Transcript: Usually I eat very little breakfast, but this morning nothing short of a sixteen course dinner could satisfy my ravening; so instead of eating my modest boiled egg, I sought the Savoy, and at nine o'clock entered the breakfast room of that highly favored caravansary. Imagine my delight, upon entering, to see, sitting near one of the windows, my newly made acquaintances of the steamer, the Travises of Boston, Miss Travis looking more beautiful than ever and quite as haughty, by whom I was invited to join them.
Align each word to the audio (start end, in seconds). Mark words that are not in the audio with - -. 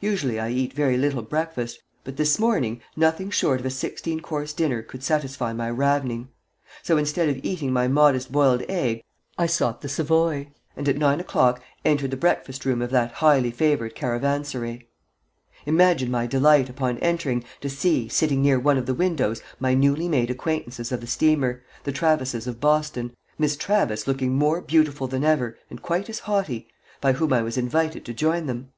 Usually 0.00 0.40
I 0.40 0.50
eat 0.50 0.72
very 0.72 0.96
little 0.98 1.22
breakfast, 1.22 1.80
but 2.02 2.16
this 2.16 2.40
morning 2.40 2.80
nothing 2.96 3.30
short 3.30 3.60
of 3.60 3.66
a 3.66 3.70
sixteen 3.70 4.18
course 4.18 4.52
dinner 4.52 4.82
could 4.82 5.04
satisfy 5.04 5.52
my 5.52 5.68
ravening; 5.70 6.30
so 6.82 6.96
instead 6.96 7.28
of 7.28 7.38
eating 7.44 7.72
my 7.72 7.86
modest 7.86 8.32
boiled 8.32 8.64
egg, 8.68 9.04
I 9.38 9.46
sought 9.46 9.80
the 9.80 9.88
Savoy, 9.88 10.48
and 10.76 10.88
at 10.88 10.96
nine 10.96 11.20
o'clock 11.20 11.62
entered 11.84 12.10
the 12.10 12.16
breakfast 12.16 12.64
room 12.64 12.82
of 12.82 12.90
that 12.90 13.12
highly 13.12 13.52
favored 13.52 13.94
caravansary. 13.94 14.88
Imagine 15.64 16.10
my 16.10 16.26
delight, 16.26 16.68
upon 16.68 16.98
entering, 16.98 17.44
to 17.60 17.70
see, 17.70 18.08
sitting 18.08 18.42
near 18.42 18.58
one 18.58 18.78
of 18.78 18.86
the 18.86 18.94
windows, 18.94 19.42
my 19.60 19.74
newly 19.74 20.08
made 20.08 20.28
acquaintances 20.28 20.90
of 20.90 21.00
the 21.00 21.06
steamer, 21.06 21.62
the 21.84 21.92
Travises 21.92 22.48
of 22.48 22.58
Boston, 22.58 23.14
Miss 23.38 23.56
Travis 23.56 24.08
looking 24.08 24.32
more 24.34 24.60
beautiful 24.60 25.06
than 25.06 25.22
ever 25.22 25.56
and 25.70 25.80
quite 25.80 26.08
as 26.10 26.18
haughty, 26.18 26.66
by 27.00 27.12
whom 27.12 27.32
I 27.32 27.42
was 27.42 27.56
invited 27.56 28.04
to 28.06 28.12
join 28.12 28.46
them. 28.46 28.72